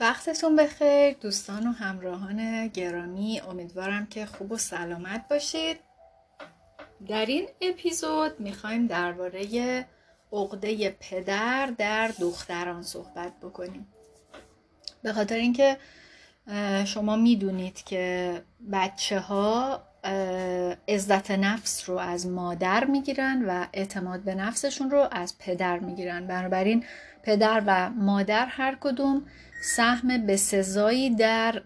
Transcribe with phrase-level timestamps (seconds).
[0.00, 1.16] وقتتون بخیر.
[1.20, 5.76] دوستان و همراهان گرامی امیدوارم که خوب و سلامت باشید.
[7.08, 9.86] در این اپیزود می‌خوایم درباره
[10.32, 13.86] عقده پدر در دختران صحبت بکنیم.
[15.02, 15.76] به خاطر اینکه
[16.84, 18.42] شما می‌دونید که
[18.72, 19.82] بچه ها
[20.88, 26.26] عزت نفس رو از مادر می‌گیرن و اعتماد به نفسشون رو از پدر می‌گیرن.
[26.26, 26.84] بنابراین
[27.22, 29.26] پدر و مادر هر کدوم
[29.60, 31.62] سهم بسزایی در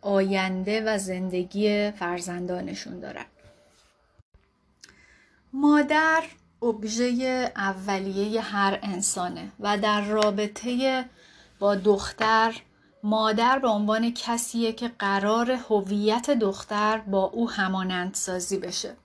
[0.00, 3.24] آینده و زندگی فرزندانشون دارن.
[5.52, 6.22] مادر
[6.62, 11.04] ابژه اولیه هر انسانه و در رابطه
[11.58, 12.54] با دختر
[13.02, 18.96] مادر به عنوان کسیه که قرار هویت دختر با او همانند سازی بشه.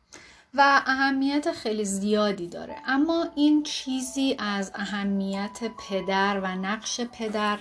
[0.55, 2.75] و اهمیت خیلی زیادی داره.
[2.85, 7.59] اما این چیزی از اهمیت پدر و نقش پدر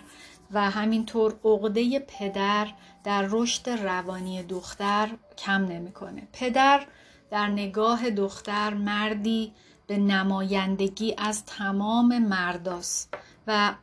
[0.50, 2.69] و همینطور عقده پدر
[3.05, 5.08] در رشد روانی دختر
[5.39, 6.28] کم نمی‌کنه.
[6.33, 6.86] پدر
[7.30, 9.52] در نگاه دختر مردی
[9.86, 13.14] به نمایندگی از تمام مرداست
[13.47, 13.74] و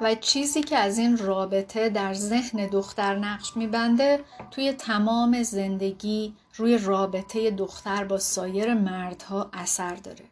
[0.00, 6.78] و چیزی که از این رابطه در ذهن دختر نقش میبنده توی تمام زندگی روی
[6.78, 10.24] رابطه دختر با سایر مردها اثر داره.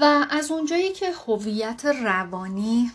[0.00, 2.90] و از اونجایی که هویت روانی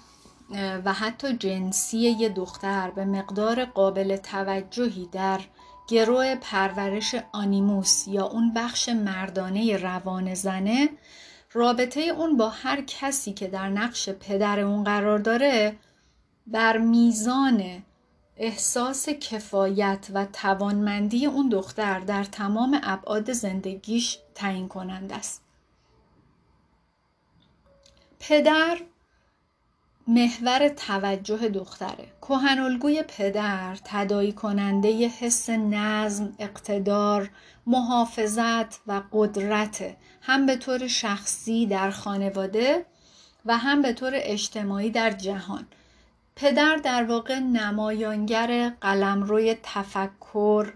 [0.86, 5.40] و حتی جنسی یه دختر به مقدار قابل توجهی در
[5.88, 10.90] گروه پرورش آنیموس یا اون بخش مردانه روان زنه
[11.54, 15.76] رابطه اون با هر کسی که در نقش پدر اون قرار داره
[16.48, 17.84] بر میزان
[18.40, 25.42] احساس کفایت و توانمندی اون دختر در تمام ابعاد زندگیش تعیین کننده است.
[28.20, 28.78] پدر
[30.08, 32.08] محور توجه دختره.
[32.22, 37.30] کهن پدر تدایی کننده حس نظم اقتدار
[37.68, 42.86] محافظت و قدرت هم به طور شخصی در خانواده
[43.46, 45.68] و هم به طور اجتماعی در جهان.
[46.40, 50.74] پدر در واقع نمایانگر قلمروی تفکر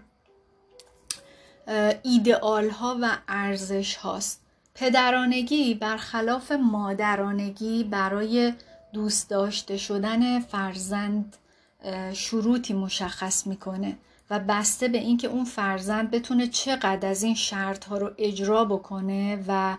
[2.02, 4.40] ایدئال ها و ارزش هاست
[4.74, 8.52] پدرانگی برخلاف مادرانگی برای
[8.92, 11.36] دوست داشته شدن فرزند
[12.12, 13.96] شروطی مشخص می‌کنه
[14.30, 19.44] و بسته به اینکه اون فرزند بتونه چقدر از این شرط ها رو اجرا بکنه
[19.48, 19.76] و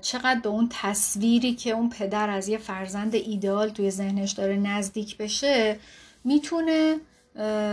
[0.00, 5.16] چقدر به اون تصویری که اون پدر از یه فرزند ایدئال توی ذهنش داره نزدیک
[5.16, 5.78] بشه
[6.24, 7.00] می‌تونه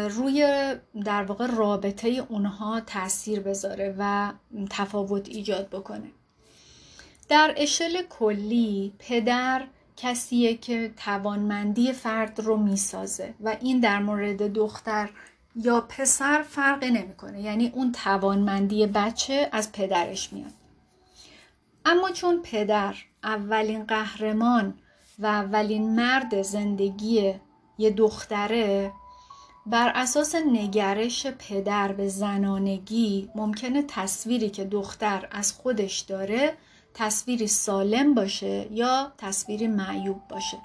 [0.09, 4.31] روی در واقع رابطه اونها تاثیر بذاره و
[4.69, 6.11] تفاوت ایجاد بکنه.
[7.29, 9.65] در اشل کلی پدر
[9.97, 15.09] کسیه که توانمندی فرد رو می‌سازه و این در مورد دختر
[15.55, 17.41] یا پسر فرقی نمی‌کنه.
[17.41, 20.53] یعنی اون توانمندی بچه از پدرش میاد.
[21.91, 24.73] اما چون پدر اولین قهرمان
[25.19, 27.33] و اولین مرد زندگی
[27.77, 28.91] یه دختره
[29.65, 36.53] بر اساس نگرش پدر به زنانگی ممکنه تصویری که دختر از خودش داره
[36.93, 40.57] تصویری سالم باشه یا تصویری معیوب باشه.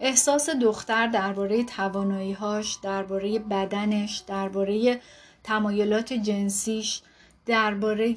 [0.00, 5.00] احساس دختر درباره تواناییهاش درباره بدنش درباره
[5.44, 7.02] تمایلات جنسیش
[7.46, 8.14] درباره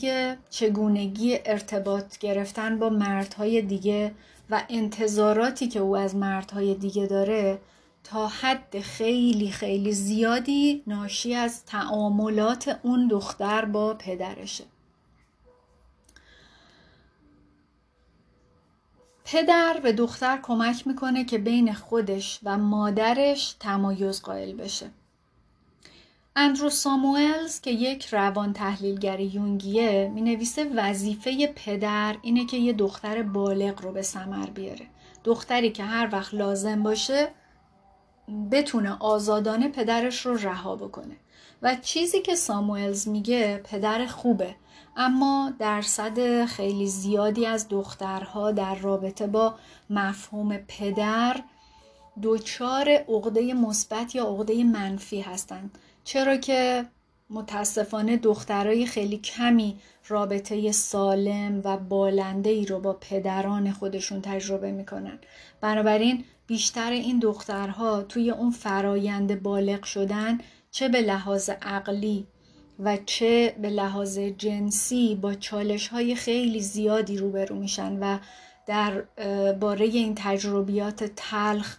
[0.49, 4.11] چگونگی ارتباط گرفتن با مردهای دیگه
[4.49, 7.59] و انتظاراتی که او از مردهای دیگه داره
[8.03, 14.63] تا حد خیلی خیلی زیادی ناشی از تعاملات اون دختر با پدرشه
[19.25, 24.89] پدر به دختر کمک می‌کنه که بین خودش و مادرش تمایز قائل بشه.
[26.41, 33.23] اندرو ساموئلز که یک روان تحلیلگر یونگیه می نویسه وظیفه پدر اینه که یه دختر
[33.23, 34.87] بالغ رو به سمر بیاره.
[35.23, 37.31] دختری که هر وقت لازم باشه
[38.51, 41.17] بتونه آزادانه پدرش رو رها بکنه.
[41.61, 44.55] و چیزی که ساموئلز میگه پدر خوبه
[44.97, 49.55] اما درصد خیلی زیادی از دخترها در رابطه با
[49.89, 51.43] مفهوم پدر
[52.23, 55.77] دچار عقده مثبت یا عقده منفی هستند
[56.09, 56.85] چرا که
[57.29, 65.19] متاسفانه دخترای خیلی کمی رابطه سالم و بالنده ای رو با پدران خودشون تجربه می‌کنن.
[65.61, 70.37] بنابراین بیشتر این دخترها توی اون فرایند بالغ شدن
[70.71, 72.27] چه به لحاظ عقلی
[72.79, 78.17] و چه به لحاظ جنسی با چالش های خیلی زیادی روبرو میشن و
[78.67, 79.01] در
[79.51, 81.77] باره این تجربیات تلخ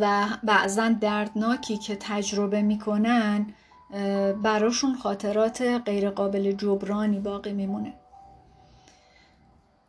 [0.00, 3.46] و بعضا دردناکی که تجربه می‌کنن
[4.42, 7.94] براشون خاطرات غیرقابل جبرانی باقی میمونه.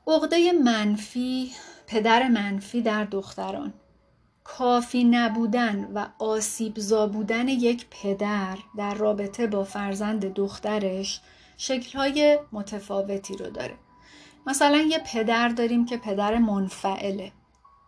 [0.08, 1.52] عقده منفی
[1.88, 3.74] پدر منفی در دختران.
[4.44, 11.22] کافی نبودن و آسیبزا بودن یک پدر در رابطه با فرزند دخترش
[11.58, 13.76] شکلهای متفاوتی رو داره.
[14.48, 17.32] مثلا یه پدر داریم که پدر منفعله.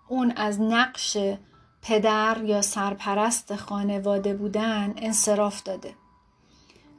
[0.07, 1.17] اون از نقش
[1.81, 5.93] پدر یا سرپرست خانواده بودن انصراف داده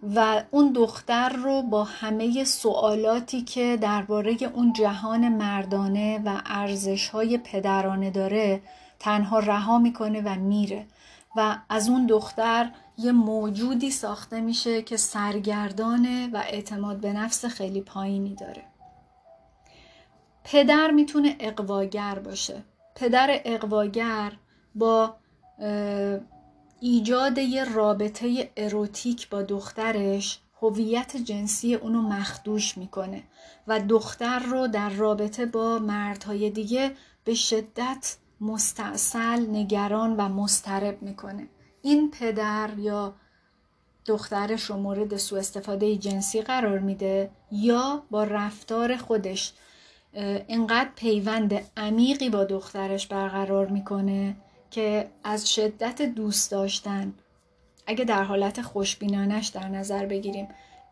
[0.03, 7.39] و اون دختر رو با همه سوالاتی که درباره اون جهان مردانه و ارزش های
[7.39, 8.63] پدرانه داره
[8.99, 10.87] تنها رها می‌کنه و میره
[11.37, 17.81] و از اون دختر یه موجودی ساخته میشه که سرگردانه و اعتماد به نفس خیلی
[17.81, 18.65] پایینی داره.
[20.45, 22.63] پدر می‌تونه اقواگر باشه.
[22.95, 24.33] پدر اقواگر
[24.79, 25.17] با
[26.81, 33.23] ایجاد یه رابطه اروتیک با دخترش هویت جنسی اونو مخدوش می‌کنه
[33.67, 36.93] و دختر رو در رابطه با مردهای دیگه
[37.25, 41.49] به شدت مستاصل نگران و مسترب می‌کنه.
[41.83, 43.15] این پدر یا
[44.07, 49.53] دخترش رو مورد سوء استفاده جنسی قرار میده یا با رفتار خودش
[50.47, 54.37] اینقدر پیوند عمیقی با دخترش برقرار می‌کنه
[54.71, 57.13] که از شدت دوست داشتن
[57.87, 60.49] اگه در حالت خوشبینانش در نظر بگیریم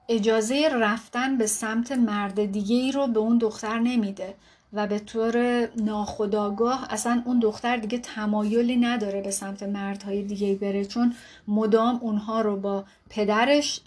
[0.08, 4.34] اجازه رفتن به سمت مرد دیگه ای رو به اون دختر نمیده
[4.72, 10.84] و به طور ناخداگاه اصلا اون دختر دیگه تمایلی نداره به سمت مردهای دیگه بره
[10.84, 11.14] چون
[11.48, 13.80] مدام اونها رو با پدرش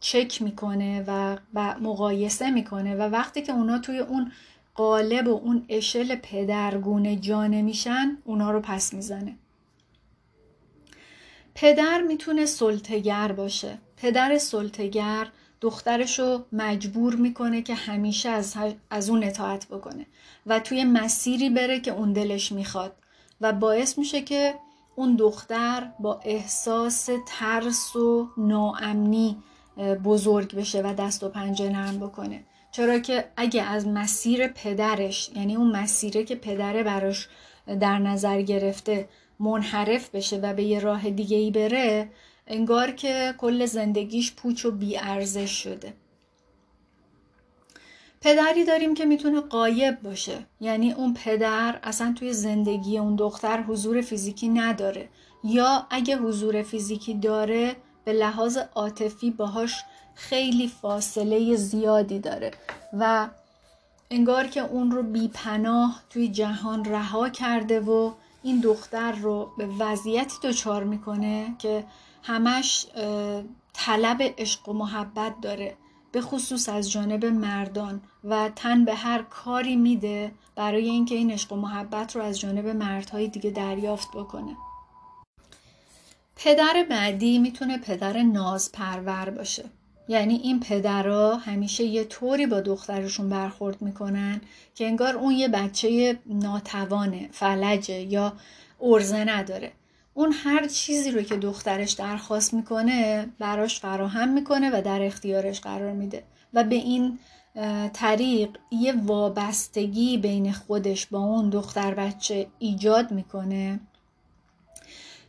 [0.00, 1.36] چک می‌کنه و,
[1.80, 4.32] مقایسه می‌کنه و وقتی که اونا توی اون
[4.78, 9.36] قالب و اون اشل پدرگونه جانه میشن اونا رو پس می‌زنه.
[11.54, 13.78] پدر می‌تونه سلطگر باشه.
[13.96, 15.28] پدر سلطگر
[15.60, 18.56] دخترش رو مجبور می‌کنه که همیشه از,
[18.90, 20.06] از اون اطاعت بکنه
[20.46, 22.92] و توی مسیری بره که اون دلش می‌خواد
[23.40, 24.54] و باعث میشه که
[24.96, 29.36] اون دختر با احساس ترس و ناامنی
[30.04, 32.44] بزرگ بشه و دست و پنجه نرم بکنه.
[32.70, 37.28] چرا که اگه از مسیر پدرش یعنی اون مسیره که پدره براش
[37.80, 39.08] در نظر گرفته
[39.40, 42.10] منحرف بشه و به یه راه دیگه ای بره
[42.46, 45.92] انگار که کل زندگیش پوچ و بیارزش شده.
[48.20, 50.46] پدری داریم که می‌تونه قایب باشه.
[50.60, 55.08] یعنی اون پدر اصلا توی زندگی اون دختر حضور فیزیکی نداره.
[55.44, 59.84] یا اگه حضور فیزیکی داره به لحاظ عاطفی باهاش
[60.18, 62.50] خیلی فاصله زیادی داره
[62.92, 63.28] و
[64.10, 68.12] انگار که اون رو بیپناه توی جهان رها کرده و
[68.42, 71.84] این دختر رو به وضعیتی دچار می‌کنه که
[72.22, 72.86] همش
[73.72, 75.76] طلب عشق و محبت داره
[76.12, 81.52] به خصوص از جانب مردان و تن به هر کاری میده برای اینکه این عشق
[81.52, 84.56] و محبت رو از جانب مردهای دیگه دریافت بکنه.
[86.36, 89.64] پدر بعدی می‌تونه پدر ناز پرور باشه.
[90.08, 94.40] یعنی این پدرها همیشه یه طوری با دخترشون برخورد می‌کنن
[94.74, 98.32] که انگار اون یه بچه ناتوانه فلجه یا
[98.80, 99.72] ارزه نداره.
[100.14, 105.92] اون هر چیزی رو که دخترش درخواست می‌کنه براش فراهم می‌کنه و در اختیارش قرار
[105.92, 106.24] میده.
[106.54, 107.18] و به این
[107.92, 113.80] طریق یه وابستگی بین خودش با اون دختر بچه ایجاد می‌کنه.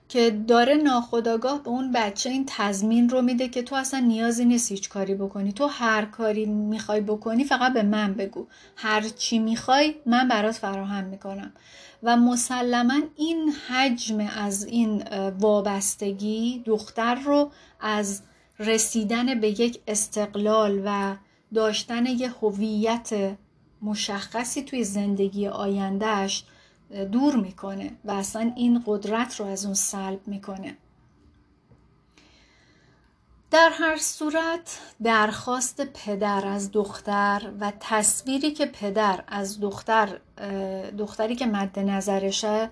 [0.10, 4.72] که داره ناخداگاه به اون بچه این تضمین رو میده که تو اصلا نیازی نیست
[4.72, 5.52] هیچ کاری بکنی.
[5.52, 8.48] تو هر کاری می‌خوای بکنی فقط به من بگو.
[8.76, 11.54] هر چی می‌خوای من برات فراهم می‌کنم.
[12.04, 15.04] و مسلما این حجم از این
[15.40, 18.22] وابستگی دختر رو از
[18.60, 21.16] رسیدن به یک استقلال و
[21.54, 23.38] داشتن یه هویت
[23.82, 26.44] مشخصی توی زندگی آیندهش
[27.12, 30.78] دور می‌کنه و اصلا این قدرت رو از اون سلب می‌کنه.
[33.52, 40.20] در هر صورت درخواست پدر از دختر و تصویری که پدر از دختر
[40.98, 42.70] دختری که مد نظرشه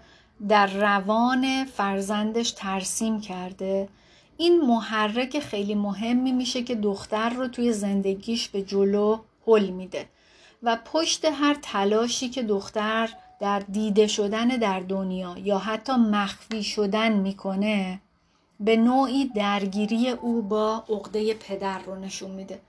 [0.50, 3.90] در روان فرزندش ترسیم کرده
[4.38, 10.10] این محرک خیلی مهمی میشه که دختر رو توی زندگیش به جلو حل میده
[10.64, 13.10] و پشت هر تلاشی که دختر
[13.40, 18.00] در دیده شدن در دنیا یا حتی مخفی شدن می‌کنه
[18.60, 22.60] به نوعی درگیری او با عقده پدر رو نشون میده.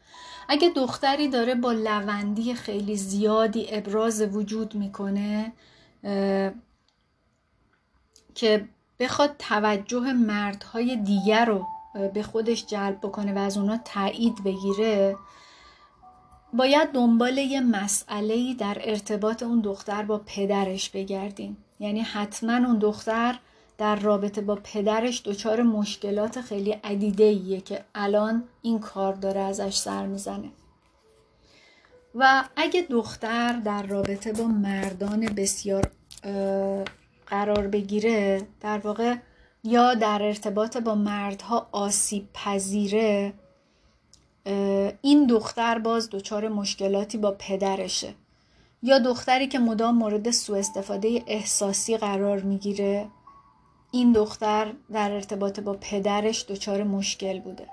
[0.49, 5.53] اگه دختری داره با لوندی خیلی زیادی ابراز وجود می‌کنه
[8.35, 8.69] که
[9.01, 11.67] بخواد توجه مردهای دیگر رو
[12.15, 15.17] به خودش جلب بکنه و از اونا تایید بگیره
[16.53, 21.57] باید دنبال یه مسئله در ارتباط اون دختر با پدرش بگردیم.
[21.81, 23.39] یعنی حتما اون دختر
[23.79, 29.77] در رابطه با پدرش دچار مشکلات خیلی عدیده ایه که الان این کار داره ازش
[29.77, 30.49] سر می‌زنه.
[32.15, 35.91] و اگه دختر در رابطه با مردان بسیار
[37.27, 39.15] قرار بگیره در واقع
[39.65, 43.33] یا در ارتباط با مردها آسیب پذیره
[45.03, 48.15] این دختر باز دچار مشکلاتی با پدرشه.
[48.83, 53.07] یا دختری که مدام مورد سوء استفاده احساسی قرار می‌گیره
[53.91, 57.67] این دختر در ارتباط با پدرش دچار مشکل بوده.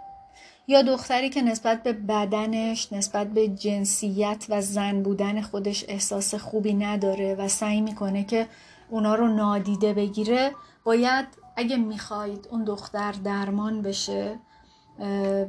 [0.67, 6.73] یا دختری که نسبت به بدنش نسبت به جنسیت و زن بودن خودش احساس خوبی
[6.73, 8.47] نداره و سعی می‌کنه که
[8.89, 10.51] اونا رو نادیده بگیره
[10.83, 14.39] باید اگه می‌خواید اون دختر درمان بشه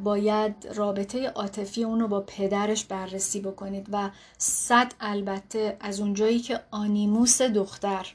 [0.05, 7.43] باید رابطه عاطفی اونو با پدرش بررسی بکنید و صد البته از اونجایی که آنیموس
[7.43, 8.15] دختر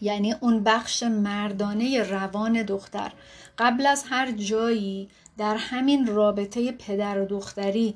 [0.00, 3.12] یعنی اون بخش مردانه روان دختر
[3.58, 7.94] قبل از هر جایی در همین رابطه پدر و دختری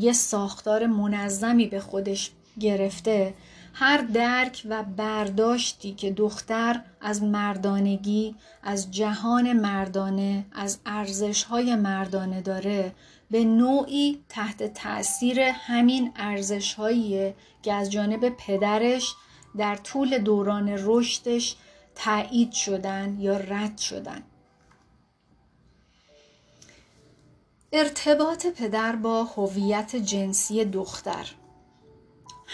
[0.00, 3.34] یه ساختار منظمی به خودش گرفته
[3.80, 12.94] هر درک و برداشتی که دختر از مردانگی از جهان مردانه از ارزشهای مردانه داره
[13.30, 19.14] به نوعی تحت تاثیر همین ارزشهاییه که از جانب پدرش
[19.56, 21.56] در طول دوران رشدش
[21.94, 24.22] تایید شدن یا رد شدن.
[27.72, 31.26] ارتباط پدر با هویت جنسی دختر.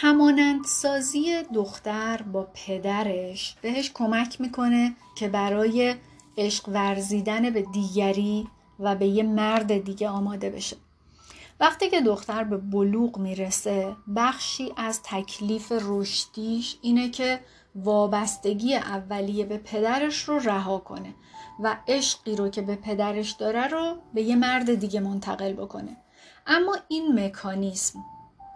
[0.05, 5.95] همانند سازی دختر با پدرش بهش کمک می‌کنه که برای
[6.39, 8.49] عشق ورزیدن به دیگری
[8.81, 10.77] و به یه مرد دیگه آماده بشه.
[11.61, 17.41] وقتی که دختر به بلوغ می‌رسه بخشی از تکلیف رشدیش اینه که
[17.75, 21.15] وابستگی اولیه به پدرش رو رها کنه
[21.61, 25.97] و عشقی رو که به پدرش داره رو به یه مرد دیگه منتقل بکنه.
[26.47, 27.99] اما این مکانیسم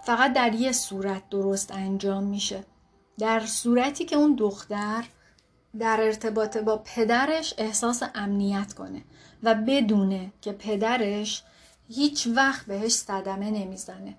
[0.09, 2.65] فقط در یه صورت درست انجام میشه.
[3.19, 5.05] در صورتی که اون دختر
[5.79, 9.03] در ارتباط با پدرش احساس امنیت کنه
[9.43, 11.43] و بدونه که پدرش
[11.89, 14.17] هیچ وقت بهش صدمه نمی‌زنه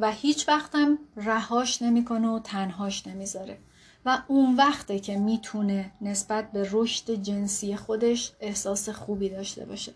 [0.00, 3.58] و هیچ وقتم رهاش نمی‌کنه و تنهاش نمی‌ذاره.
[4.06, 9.92] و اون وقته که می‌تونه نسبت به رشد جنسی خودش احساس خوبی داشته باشه.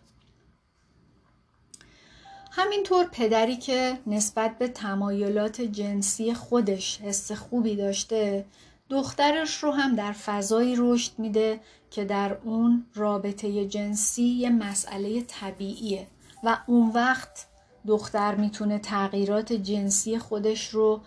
[2.56, 8.44] همینطور پدری که نسبت به تمایلات جنسی خودش حس خوبی داشته
[8.90, 16.06] دخترش رو هم در فضایی رشد میده که در اون رابطه جنسی یه مسئله طبیعیه
[16.44, 17.46] و اون وقت
[17.86, 21.00] دختر می‌تونه تغییرات جنسی خودش رو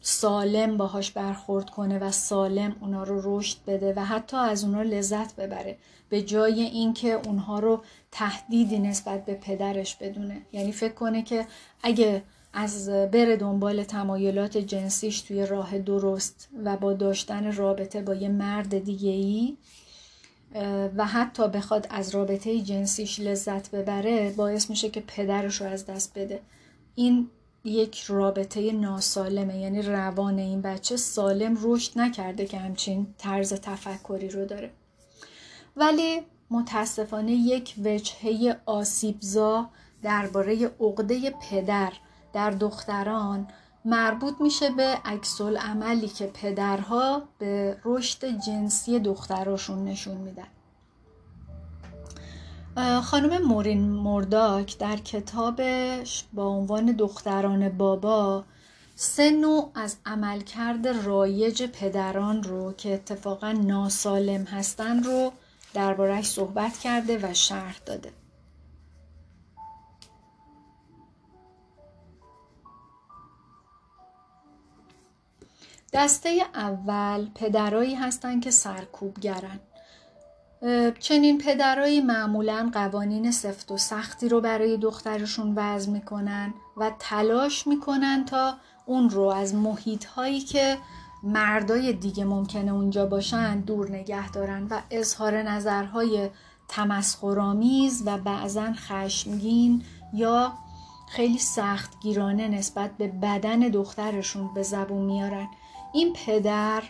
[0.00, 5.36] سالم باهاش برخورد کنه و سالم اونا رو رشد بده و حتی از اونا لذت
[5.36, 5.78] ببره.
[6.08, 10.42] به جای اینکه اونها رو تهدیدی نسبت به پدرش بدونه.
[10.52, 11.46] یعنی فکر کنه که
[11.82, 18.28] اگه از بره دنبال تمایلات جنسیش توی راه درست و با داشتن رابطه با یه
[18.28, 19.56] مرد دیگه ای
[20.96, 26.18] و حتی بخواد از رابطه جنسیش لذت ببره باعث میشه که پدرش رو از دست
[26.18, 26.40] بده.
[26.94, 27.28] این
[27.64, 29.58] یک رابطه ناسالمه.
[29.58, 34.70] یعنی روان این بچه سالم رشد نکرده که همچین طرز تفکری رو داره.
[35.76, 39.70] ولی متاسفانه یک وجهه آسیبزا
[40.02, 41.92] درباره عقده پدر
[42.32, 43.48] در دختران
[43.84, 50.46] مربوط میشه به عکس عملی که پدرها به رشد جنسی دختراشون نشون میدن.
[52.76, 58.44] خانم مورین مرداک در کتابش با عنوان دختران بابا
[58.96, 65.32] سه نوع از عملکرد رایج پدران رو که اتفاقا ناسالم هستن رو
[65.74, 68.12] دربارهش صحبت کرده و شرح داده.
[75.92, 79.60] دسته اول پدرایی هستند که سرکوبگرن
[80.98, 88.24] چنین پدرایی معمولا قوانین سفت و سختی رو برای دخترشون وضع می‌کنن و تلاش می‌کنن
[88.24, 88.54] تا
[88.86, 90.78] اون رو از محیط هایی که
[91.22, 96.30] مردای دیگه ممکنه اونجا باشن دور نگه دارن و اظهار نظرهای
[96.68, 99.82] تمسخرآمیز و بعضا خشمگین
[100.14, 100.52] یا
[101.10, 105.48] خیلی سختگیرانه نسبت به بدن دخترشون به زبون میارن.
[105.92, 106.82] این پدر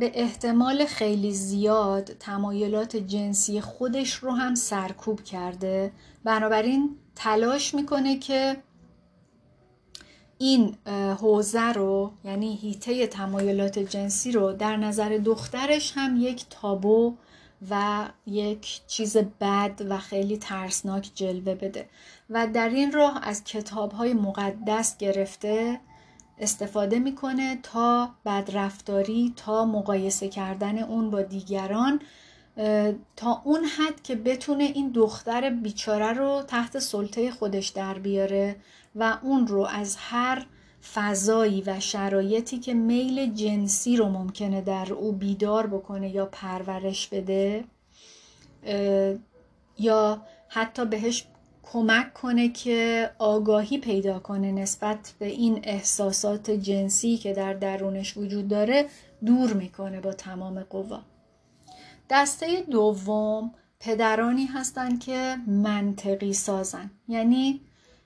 [0.00, 5.92] به احتمال خیلی زیاد تمایلات جنسی خودش رو هم سرکوب کرده.
[6.24, 8.56] بنابراین تلاش می‌کنه که
[10.38, 10.74] این
[11.20, 17.14] حوزه رو یعنی هیته تمایلات جنسی رو در نظر دخترش هم یک تابو
[17.70, 21.88] و یک چیز بد و خیلی ترسناک جلوه بده.
[22.30, 25.80] و در این راه از کتاب های مقدس گرفته
[26.40, 32.00] استفاده می‌کنه تا بدرفتاری تا مقایسه کردن اون با دیگران
[33.16, 38.56] تا اون حد که بتونه این دختر بیچاره رو تحت سلطه خودش در بیاره
[38.96, 40.46] و اون رو از هر
[40.94, 47.64] فضایی و شرایطی که میل جنسی رو ممکنه در او بیدار بکنه یا پرورش بده
[49.78, 51.26] یا حتی بهش
[51.72, 58.48] کمک کنه که آگاهی پیدا کنه نسبت به این احساسات جنسی که در درونش وجود
[58.48, 58.86] داره
[59.26, 61.00] دور می‌کنه با تمام قوا.
[62.10, 66.90] دسته دوم پدرانی هستند که منطقی سازن.
[67.08, 67.60] یعنی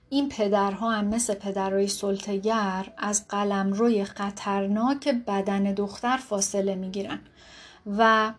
[0.09, 7.21] این پدرها هم مثل پدرهای سلطگر از قلمروی خطرناک بدن دختر فاصله می‌گیرن
[7.99, 8.33] و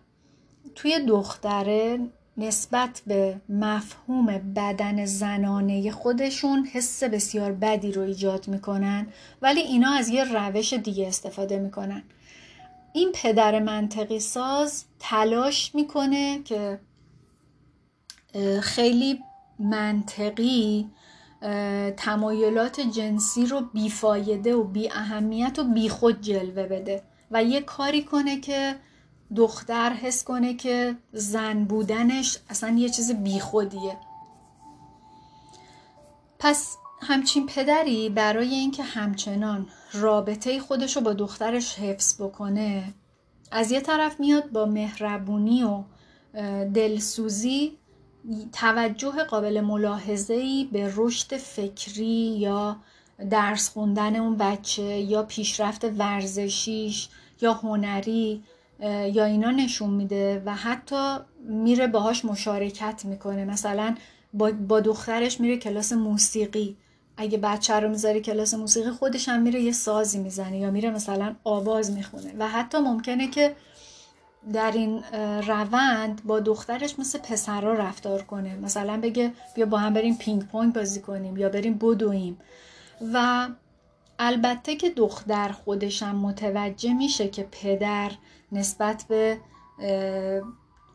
[0.74, 1.98] توی دختره
[2.38, 4.26] نسبت به مفهوم
[4.56, 9.06] بدن زنانه خودشون حس بسیار بدی رو ایجاد می‌کنن
[9.42, 12.02] ولی اینا از یه روش دیگه استفاده می‌کنن.
[12.92, 16.80] این پدر منطقی ساز تلاش می‌کنه که
[18.60, 19.20] خیلی
[19.58, 20.90] منطقی
[21.96, 28.02] تمایلات جنسی رو بیفایده و بی اهمیت و بی خود جلوه بده و یه کاری
[28.02, 28.76] کنه که
[29.36, 33.96] دختر حس کنه که زن بودنش اصلا یه چیز بیخودیه.
[36.38, 42.94] پس همچین پدری برای اینکه همچنان رابطه خودش رو با دخترش حفظ بکنه
[43.50, 45.82] از یه طرف میاد با مهربونی و
[46.74, 47.78] دلسوزی
[48.52, 52.76] توجه قابل ملاحظه‌ای به رشد فکری یا
[53.30, 57.08] درس خوندن اون بچه یا پیشرفت ورزشیش
[57.40, 58.42] یا هنری
[58.80, 61.16] یا اینا نشون میده و حتی
[61.48, 63.44] میره باهاش مشارکت می‌کنه.
[63.44, 63.94] مثلا
[64.32, 66.76] با, با دخترش میره کلاس موسیقی.
[67.16, 71.34] اگه بچه رو می‌ذاری کلاس موسیقی خودش هم میره یه سازی می‌زنه یا میره مثلا
[71.44, 72.34] آواز می‌خونه.
[72.38, 73.56] و حتی ممکنه که
[74.52, 75.02] در این
[75.46, 78.56] روند با دخترش مثل پسرها رفتار کنه.
[78.56, 82.38] مثلا بگه بیا با هم بریم پینگ پونگ بازی کنیم یا بریم بدویم.
[83.12, 83.48] و
[84.18, 88.10] البته که دختر خودشم متوجه میشه که پدر
[88.56, 89.38] نسبت به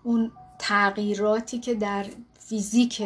[0.04, 2.06] اون تغییراتی که در
[2.39, 3.04] فیزیک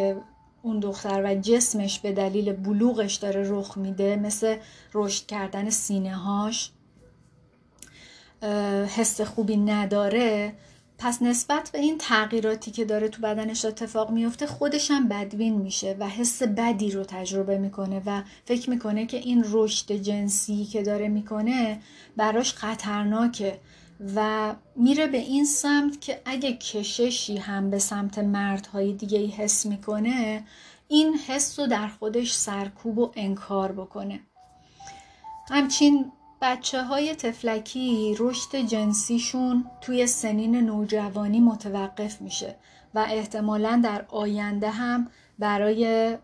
[0.62, 4.58] اون دختر و جسمش به دلیل بلوغش داره رخ میده مثل
[4.94, 6.72] رشد کردن سینه هاش
[8.96, 10.54] حس خوبی نداره.
[10.98, 15.96] پس نسبت به این تغییراتی که داره تو بدنش اتفاق میفته خودش هم بدبین میشه
[16.00, 21.08] و حس بدی رو تجربه می‌کنه و فکر می‌کنه که این رشد جنسی که داره
[21.08, 21.80] می‌کنه
[22.18, 23.60] براش خطرناکه.
[24.16, 29.66] و میره به این سمت که اگه کششی هم به سمت مردهای دیگه ای حس
[29.66, 30.44] می‌کنه
[30.88, 34.20] این حس رو در خودش سرکوب و انکار بکنه.
[35.50, 42.56] همچین بچه های تفلکی رشد جنسیشون توی سنین نوجوانی متوقف میشه
[42.94, 45.08] و احتمالا در آینده هم
[45.40, 46.18] برای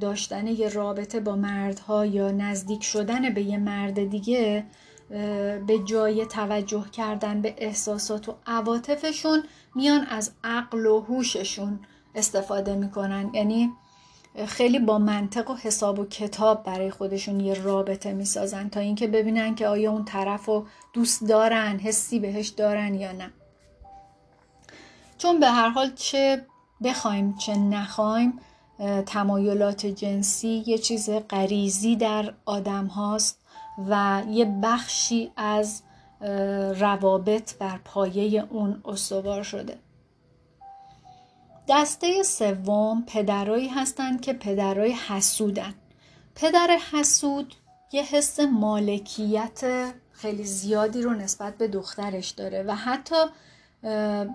[0.00, 4.64] داشتن یه رابطه با مردها یا نزدیک شدن به یه مرد دیگه
[5.66, 9.42] به جای توجه کردن به احساسات و عواطفشون
[9.74, 11.80] میان از عقل و هوششون
[12.14, 13.30] استفاده می‌کنن.
[13.34, 13.72] یعنی
[14.46, 19.54] خیلی با منطق و حساب و کتاب برای خودشون یه رابطه می‌سازن تا اینکه ببینن
[19.54, 23.30] که آیا اون طرف رو دوست دارن حسی بهش دارن یا نه.
[25.18, 26.46] چون به هر حال چه
[26.84, 28.38] بخوایم چه نخوایم
[29.06, 33.38] تمایلات جنسی یه چیز غریزی در آدم هاست.
[33.88, 35.82] و یه بخشی از
[36.76, 39.78] روابط بر پایه اون استوار شده.
[41.68, 45.74] دسته سوم پدرایی هستند که پدرای حسودن.
[46.34, 47.54] پدر حسود
[47.92, 53.24] یه حس مالکیت خیلی زیادی رو نسبت به دخترش داره و حتی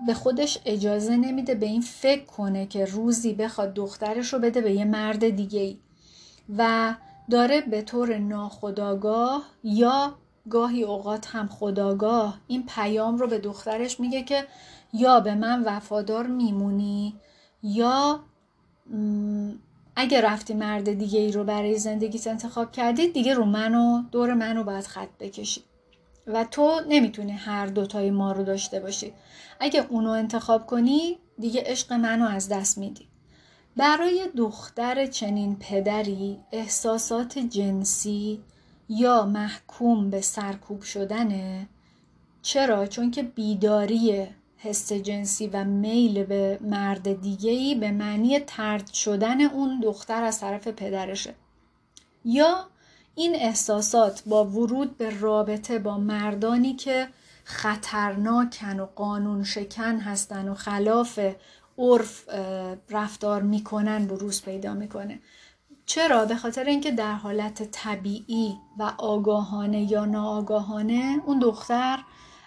[0.06, 4.72] به خودش اجازه نمیده به این فکر کنه که روزی بخواد دخترش رو بده به
[4.72, 5.78] یه مرد دیگه ای
[6.58, 6.94] و
[7.30, 10.14] داره به طور ناخداگاه یا
[10.50, 14.46] گاهی اوقات هم خداگاه این پیام رو به دخترش میگه که
[14.92, 17.14] یا به من وفادار میمونی
[17.62, 18.20] یا
[19.96, 24.64] اگه رفتی مرد دیگه ای رو برای زندگیت انتخاب کردی دیگه رو منو دور منو
[24.64, 25.62] باید خط بکشی.
[26.26, 29.12] و تو نمی‌تونی هر دوتای ما رو داشته باشی.
[29.60, 33.08] اگه اونو انتخاب کنی دیگه عشق منو از دست میدی.
[33.76, 38.40] برای دختر چنین پدری احساسات جنسی
[38.88, 41.68] یا محکوم به سرکوب شدنه
[42.42, 49.40] چرا؟ چون که بیداری حس جنسی و میل به مرد دیگهی به معنی ترد شدن
[49.40, 51.34] اون دختر از طرف پدرشه
[52.24, 52.66] یا
[53.14, 57.08] این احساسات با ورود به رابطه با مردانی که
[57.44, 61.20] خطرناکن و قانون شکن هستن و خلاف
[61.78, 62.28] عرف
[62.90, 65.20] رفتار می‌کنن بروز پیدا می‌کنه.
[65.86, 71.98] چرا؟ به خاطر اینکه در حالت طبیعی و آگاهانه یا ناآگاهانه اون دختر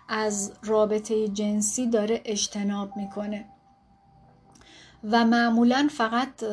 [0.10, 3.46] از رابطه جنسی داره اجتناب می‌کنه.
[5.04, 6.44] و معمولا فقط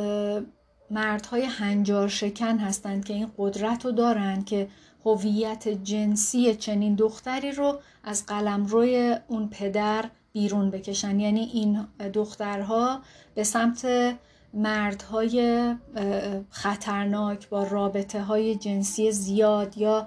[0.91, 4.69] مردهای هنجار شکن هستند که این قدرت رو دارن که
[5.05, 11.21] هویت جنسی چنین دختری رو از قلمروی اون پدر بیرون بکشن.
[11.21, 13.01] یعنی این دخترها
[13.35, 13.87] به سمت
[14.55, 15.75] مردهای
[16.51, 20.07] خطرناک با رابطه های جنسی زیاد یا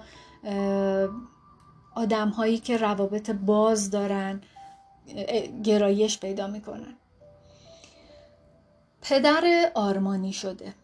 [1.94, 4.40] آدم هایی که روابط باز دارن
[5.64, 6.94] گرایش پیدا می‌کنن.
[9.02, 10.74] پدر آرمانی شده.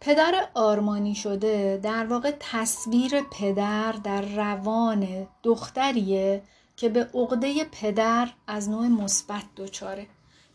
[0.00, 6.42] پدر آرمانی شده در واقع تصویر پدر در روان دختریه
[6.76, 10.06] که به عقده پدر از نوع مثبت دچاره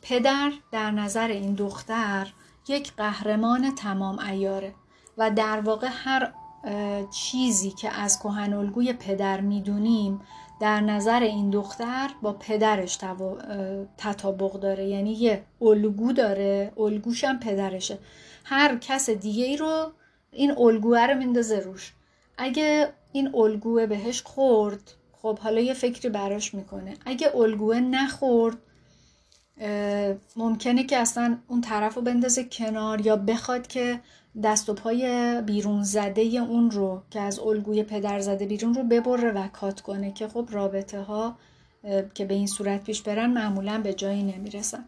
[0.01, 2.34] پدر در نظر این دختر
[2.67, 4.73] یک قهرمان تمام ایاره
[5.17, 6.34] و در واقع هر
[7.12, 10.21] چیزی که از کهن الگوی پدر می‌دونیم
[10.60, 12.99] در نظر این دختر با پدرش
[13.97, 14.88] تطابق داره.
[14.88, 17.99] یعنی یه الگو داره الگوش هم پدرشه.
[18.43, 19.91] هر کس دیگه ای رو
[20.31, 21.93] این الگوه رو میندازه روش.
[22.38, 26.93] اگه این الگوه بهش خورد خب حالا یه فکری براش می‌کنه.
[27.05, 28.57] اگه الگوه نخورد
[30.36, 33.99] ممکنه که اصلا اون طرف رو بندازه کنار یا بخواد که
[34.43, 39.31] دست و پای بیرون زده اون رو که از الگوی پدر زده بیرون رو ببره
[39.31, 41.38] و کات کنه که خب رابطه ها
[42.13, 44.86] که به این صورت پیش برن معمولا به جایی نمی‌رسن.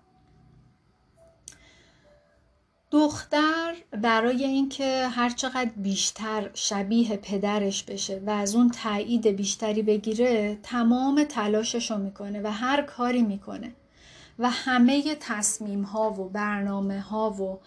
[2.93, 10.59] دختر برای اینکه هر چقدر بیشتر شبیه پدرش بشه و از اون تایید بیشتری بگیره
[10.63, 13.75] تمام تلاشش رو می‌کنه و هر کاری می‌کنه
[14.39, 17.59] و همه تصمیم ها و برنامه ها و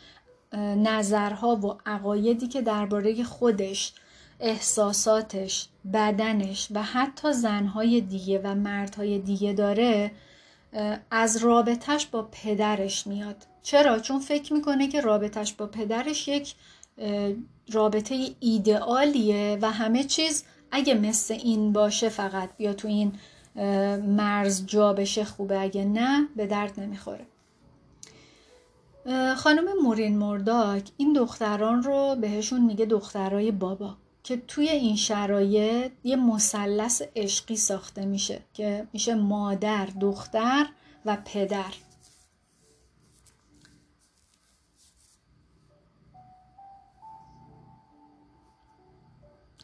[0.77, 3.93] نظرها و عقایدی که درباره خودش
[4.41, 10.11] احساساتش بدنش و حتی زنهای دیگه و مردهای دیگه داره
[11.11, 13.37] از رابطش با پدرش میاد.
[13.63, 16.55] چرا؟ چون فکر می‌کنه که رابطش با پدرش یک
[17.73, 23.13] رابطه ایدئالیه و همه چیز اگه مثل این باشه فقط بیا تو این
[23.97, 27.27] مرز جا بشه خوبه اگه نه به درد نمی‌خوره.
[29.37, 33.97] خانم مورین مرداک این دختران رو بهشون میگه دخترای بابا.
[34.27, 40.67] که توی این شرایط یه مثلث عشقی ساخته میشه که میشه مادر دختر
[41.05, 41.73] و پدر.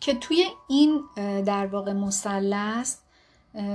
[0.01, 1.03] که توی این
[1.45, 2.97] در واقع مثلث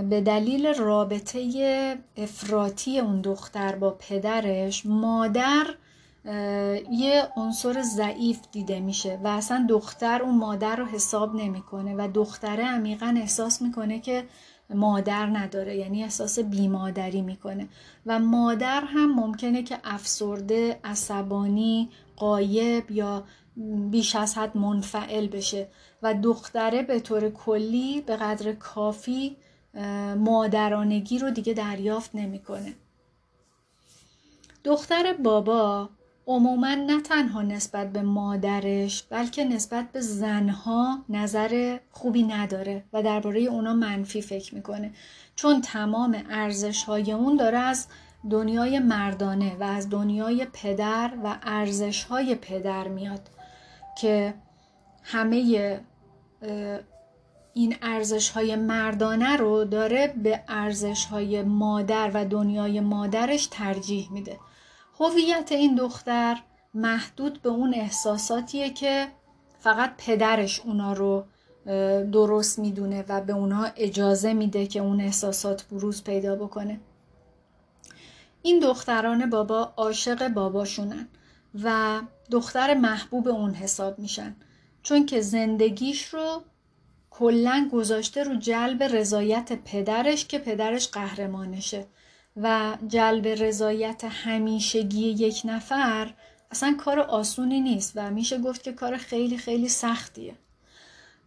[0.10, 5.68] به دلیل رابطه افراطی اون دختر با پدرش مادر
[6.92, 12.66] یه عنصر ضعیف دیده میشه و اصلا دختر اون مادر رو حساب نمی‌کنه و دختره
[12.66, 14.24] عمیقا احساس می‌کنه که
[14.70, 17.68] مادر نداره یعنی احساس بیمادری می‌کنه.
[18.06, 23.24] و مادر هم ممکنه که افسرده عصبانی قایب یا
[23.92, 25.68] بیش از حد منفعل بشه
[26.02, 29.38] و دختره به طور کلی به قدر کافی
[30.18, 32.74] مادرانگی رو دیگه دریافت نمی‌کنه.
[34.64, 35.90] دختر بابا
[36.28, 43.40] عموما نه تنها نسبت به مادرش بلکه نسبت به زنها نظر خوبی نداره و درباره
[43.40, 44.92] اونا منفی فکر می‌کنه.
[45.36, 47.88] چون تمام ارزش های اون داره از
[48.30, 53.30] دنیای مردانه و از دنیای پدر و ارزش های پدر میاد
[53.98, 54.34] که
[55.04, 55.36] همه
[57.54, 64.38] این ارزش های مردانه رو داره به ارزش های مادر و دنیای مادرش ترجیح میده.
[65.00, 66.38] هویت این دختر
[66.74, 69.08] محدود به اون احساساتیه که
[69.60, 71.26] فقط پدرش اونا رو
[72.12, 76.80] درست می‌دونه و به اونها اجازه میده که اون احساسات بروز پیدا بکنه.
[78.42, 81.08] این دختران بابا عاشق باباشونن
[81.64, 84.36] و دختر محبوب اون حساب میشن.
[84.84, 86.42] چون که زندگیش رو
[87.10, 91.86] کلا گذاشته رو جلب رضایت پدرش که پدرش قهرمانشه.
[92.42, 96.14] و جلب رضایت همیشگی یک نفر
[96.52, 100.36] اصلا کار آسونی نیست و میشه گفت که کار خیلی خیلی سختیه.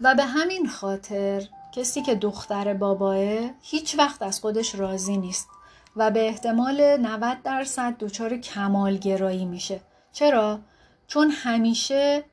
[0.00, 5.48] و به همین خاطر کسی که دختر باباه هیچ وقت از خودش راضی نیست
[5.96, 9.80] و به احتمال 90 درصد دچار کمالگرایی میشه.
[10.12, 10.60] چرا؟
[11.06, 12.24] چون همیشه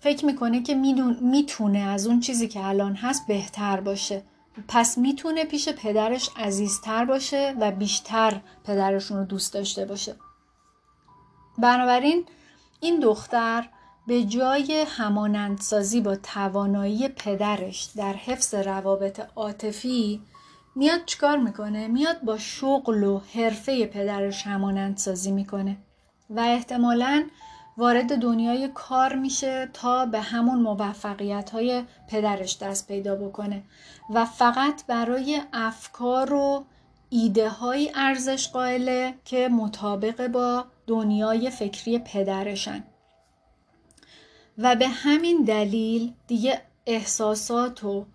[0.00, 0.74] فکر می‌کنه که
[1.20, 4.22] می‌تونه از اون چیزی که الان هست بهتر باشه.
[4.68, 10.14] پس می‌تونه پیش پدرش عزیزتر باشه و بیشتر پدرشون رو دوست داشته باشه.
[11.58, 12.26] بنابراین
[12.80, 13.68] این دختر
[14.06, 20.22] به جای همانندسازی با توانایی پدرش در حفظ روابط عاطفی
[20.74, 25.76] میاد چیکار می‌کنه؟ میاد با شغل و حرفه پدرش همانندسازی می‌کنه
[26.30, 27.28] و احتمالا
[27.78, 33.62] وارد دنیای کار میشه تا به همون موفقیت های پدرش دست پیدا بکنه
[34.10, 36.64] و فقط برای افکار و
[37.10, 42.84] ایده های ارزش قائله که مطابق با دنیای فکری پدرشن.
[44.58, 48.06] و به همین دلیل دیگه احساسات و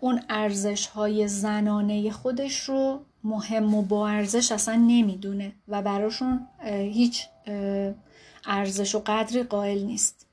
[0.00, 7.26] اون ارزش های زنانه خودش رو مهم و با ارزش اصلا نمی‌دونه و براشون هیچ
[8.46, 10.26] ارزش و قدری قائل نیست.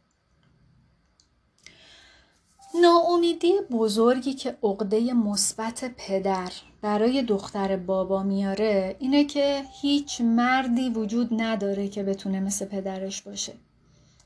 [2.82, 11.30] ناامیدی بزرگی که عقده مثبت پدر برای دختر بابا میاره اینه که هیچ مردی وجود
[11.32, 13.54] نداره که بتونه مثل پدرش باشه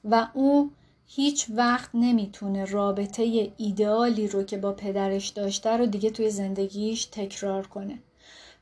[0.03, 0.71] و او
[1.05, 7.67] هیچ وقت نمی‌تونه رابطه ایدئالی رو که با پدرش داشته رو دیگه توی زندگیش تکرار
[7.67, 7.99] کنه.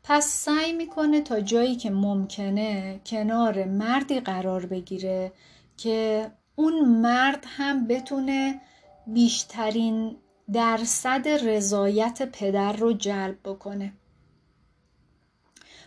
[0.07, 5.31] پس سعی می‌کنه تا جایی که ممکنه کنار مردی قرار بگیره
[5.77, 8.61] که اون مرد هم بتونه
[9.07, 10.15] بیشترین
[10.53, 13.93] درصد رضایت پدر رو جلب بکنه.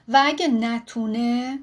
[0.08, 1.58] و اگه نتونه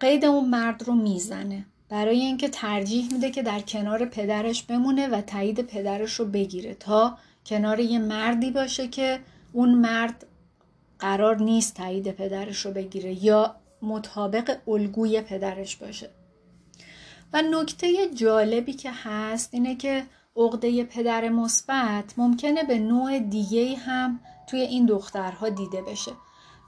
[0.00, 1.66] قید اون مرد رو می‌زنه.
[1.88, 7.18] برای اینکه ترجیح میده که در کنار پدرش بمونه و تایید پدرش رو بگیره تا
[7.46, 9.20] کنار یه مردی باشه که
[9.52, 10.26] اون مرد
[11.00, 16.10] قرار نیست تایید پدرش رو بگیره یا مطابق الگوی پدرش باشه.
[17.32, 24.20] و نکته جالبی که هست اینه که عقده پدر مثبت ممکنه به نوع دیگه هم
[24.46, 26.12] توی این دخترها دیده بشه.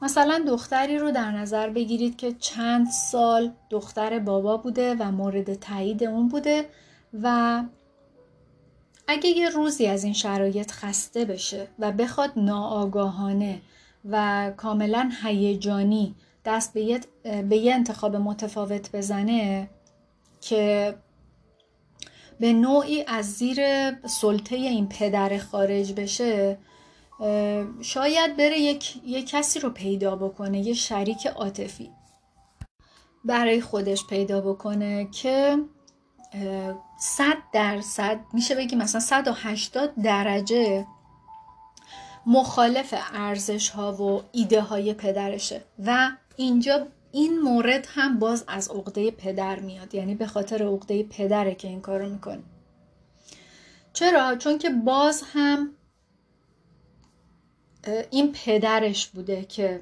[0.02, 6.04] مثلا دختری رو در نظر بگیرید که چند سال دختر بابا بوده و مورد تایید
[6.04, 6.68] اون بوده
[7.22, 7.62] و
[9.08, 13.60] اگه یه روزی از این شرایط خسته بشه و بخواد ناآگاهانه
[14.04, 17.00] و کاملا هیجانی دست به یه,
[17.42, 19.70] به یه انتخاب متفاوت بزنه
[20.40, 20.94] که
[22.40, 23.58] به نوعی از زیر
[24.06, 26.58] سلطه این پدر خارج بشه
[27.80, 31.90] شاید بره یک, یک کسی رو پیدا بکنه یه شریک عاطفی
[33.24, 35.58] برای خودش پیدا بکنه که
[36.98, 40.86] صد درصد میشه بگیم مثلا 180 درجه
[42.26, 45.62] مخالف ارزش ها و ایده های پدرشه.
[45.86, 49.94] و اینجا این مورد هم باز از عقده پدر میاد.
[49.94, 52.42] یعنی به خاطر عقده پدره که این کارو می‌کنه.
[53.92, 55.70] چرا؟ چون که باز هم
[58.10, 59.80] این پدرش بوده که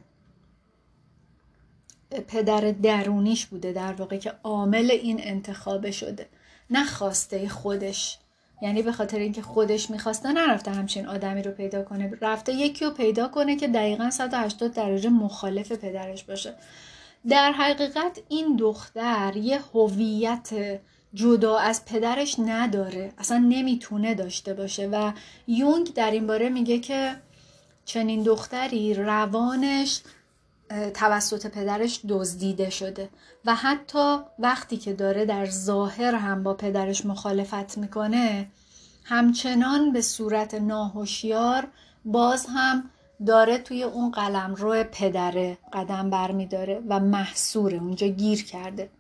[2.29, 6.29] پدر درونیش بوده در واقع که عامل این انتخاب شده.
[6.71, 8.19] نه خواسته خودش.
[8.63, 12.13] یعنی به خاطر اینکه خودش می‌خواسته نرفته همچین آدمی رو پیدا کنه.
[12.21, 16.55] رفته یکی رو پیدا کنه که دقیقا 180 درجه مخالف پدرش باشه.
[17.29, 20.51] در حقیقت این دختر یه هویت
[21.15, 23.13] جدا از پدرش نداره.
[23.19, 25.13] اصلا نمی‌تونه داشته باشه و
[25.47, 27.17] یونگ در این باره میگه که
[27.85, 30.01] چنین دختری روانش
[30.95, 33.09] توسط پدرش دزدیده شده
[33.45, 38.49] و حتی وقتی که داره در ظاهر هم با پدرش مخالفت می‌کنه
[39.05, 41.69] همچنان به صورت ناهوشیار
[42.05, 42.91] باز هم
[43.27, 48.91] داره توی اون قلم روی پدره قدم برمیداره و محصوره اونجا گیر کرده.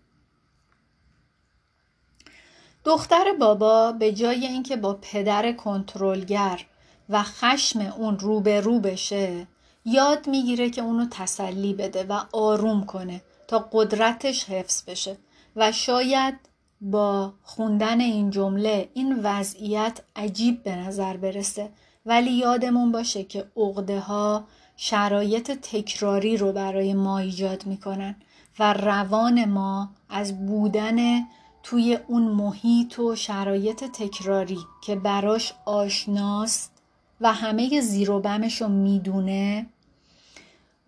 [2.84, 6.66] دختر بابا به جای اینکه با پدر کنترلگر
[7.08, 9.46] و خشم اون رو به رو بشه
[9.84, 15.16] یاد می‌گیره که اونو تسلی بده و آروم کنه تا قدرتش حفظ بشه.
[15.56, 16.34] و شاید
[16.80, 21.70] با خوندن این جمله این وضعیت عجیب به نظر برسه.
[22.06, 24.44] ولی یادمون باشه که عقده ها
[24.76, 28.16] شرایط تکراری رو برای ما ایجاد می‌کنن
[28.58, 31.20] و روان ما از بودن
[31.62, 36.79] توی اون محیط و شرایط تکراری که براش آشناست
[37.20, 39.66] و همه زیر و بمش رو می‌دونه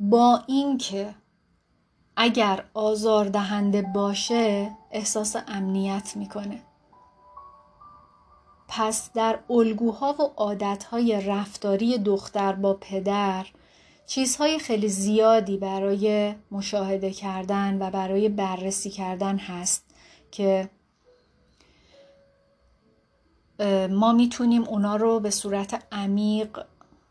[0.01, 1.15] با اینکه
[2.17, 6.63] اگر آزاردهنده باشه احساس امنیت می‌کنه.
[8.69, 13.47] پس در الگوها و عادتهای رفتاری دختر با پدر
[14.07, 19.85] چیزهای خیلی زیادی برای مشاهده کردن و برای بررسی کردن هست
[20.31, 20.71] که
[23.91, 26.65] ما می‌تونیم اونا رو به صورت عمیق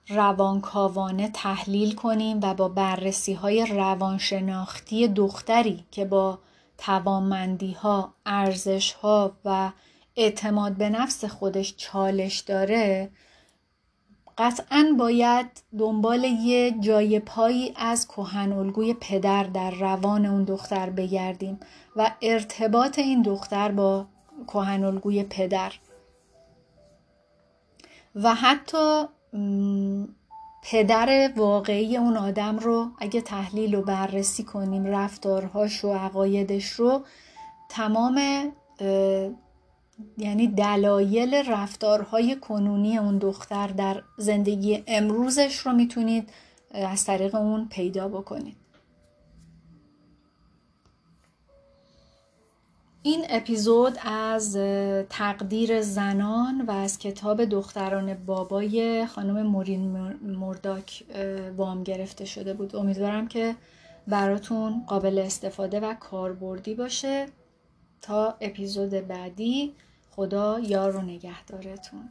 [0.07, 6.39] روانکاوانه تحلیل کنیم و با بررسی های روانشناختی دختری که با
[6.77, 9.71] توانمندی ها، ارزش ها و
[10.15, 13.11] اعتماد به نفس خودش چالش داره
[14.37, 21.59] قطعا باید دنبال یه جای پایی از کهن الگوی پدر در روان اون دختر بگردیم
[21.95, 24.05] و ارتباط این دختر با
[24.47, 25.73] کهن الگوی پدر.
[28.15, 29.05] و حتی
[30.63, 37.01] پدر واقعی اون آدم رو اگه تحلیل و بررسی کنیم رفتارهاش و عقایدش رو
[37.69, 38.21] تمام
[40.17, 46.29] یعنی دلایل رفتارهای کنونی اون دختر در زندگی امروزش رو می‌تونید
[46.73, 48.60] از طریق اون پیدا بکنید.
[53.03, 54.57] این اپیزود از
[55.09, 59.81] تقدیر زنان و از کتاب دختران بابای خانم مورین
[60.21, 61.03] مرداک
[61.57, 62.75] وام گرفته شده بود.
[62.75, 63.55] امیدوارم که
[64.07, 67.25] براتون قابل استفاده و کاربردی باشه.
[68.01, 69.73] تا اپیزود بعدی
[70.11, 72.09] خدا یار و نگهدارتون.